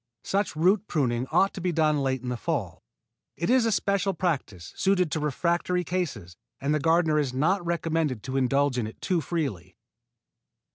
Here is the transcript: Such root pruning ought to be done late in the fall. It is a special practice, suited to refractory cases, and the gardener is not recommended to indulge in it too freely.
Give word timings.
Such 0.23 0.55
root 0.55 0.87
pruning 0.87 1.27
ought 1.31 1.53
to 1.53 1.61
be 1.61 1.71
done 1.71 1.99
late 1.99 2.23
in 2.23 2.29
the 2.29 2.35
fall. 2.35 2.81
It 3.37 3.51
is 3.51 3.67
a 3.67 3.71
special 3.71 4.15
practice, 4.15 4.73
suited 4.75 5.11
to 5.11 5.19
refractory 5.19 5.83
cases, 5.83 6.35
and 6.59 6.73
the 6.73 6.79
gardener 6.79 7.19
is 7.19 7.35
not 7.35 7.63
recommended 7.63 8.23
to 8.23 8.35
indulge 8.35 8.79
in 8.79 8.87
it 8.87 8.99
too 8.99 9.21
freely. 9.21 9.77